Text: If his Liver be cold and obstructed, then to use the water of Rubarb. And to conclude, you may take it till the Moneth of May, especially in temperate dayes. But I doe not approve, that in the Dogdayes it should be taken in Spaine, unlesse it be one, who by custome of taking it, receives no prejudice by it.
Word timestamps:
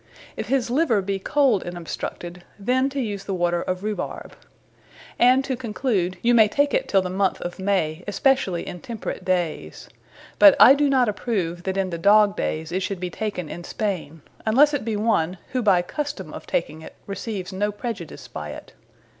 If 0.35 0.47
his 0.47 0.71
Liver 0.71 1.03
be 1.03 1.19
cold 1.19 1.61
and 1.61 1.77
obstructed, 1.77 2.43
then 2.57 2.89
to 2.89 2.99
use 2.99 3.25
the 3.25 3.35
water 3.35 3.61
of 3.61 3.83
Rubarb. 3.83 4.35
And 5.19 5.45
to 5.45 5.55
conclude, 5.55 6.17
you 6.23 6.33
may 6.33 6.47
take 6.47 6.73
it 6.73 6.87
till 6.87 7.03
the 7.03 7.09
Moneth 7.11 7.39
of 7.41 7.59
May, 7.59 8.03
especially 8.07 8.65
in 8.65 8.81
temperate 8.81 9.23
dayes. 9.23 9.89
But 10.39 10.55
I 10.59 10.73
doe 10.73 10.87
not 10.87 11.07
approve, 11.07 11.61
that 11.65 11.77
in 11.77 11.91
the 11.91 11.99
Dogdayes 11.99 12.71
it 12.71 12.79
should 12.79 12.99
be 12.99 13.11
taken 13.11 13.47
in 13.47 13.63
Spaine, 13.63 14.21
unlesse 14.43 14.73
it 14.73 14.83
be 14.83 14.95
one, 14.95 15.37
who 15.51 15.61
by 15.61 15.83
custome 15.83 16.33
of 16.33 16.47
taking 16.47 16.81
it, 16.81 16.95
receives 17.05 17.53
no 17.53 17.71
prejudice 17.71 18.27
by 18.27 18.49
it. 18.53 18.73